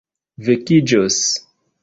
[0.47, 1.21] vekiĝos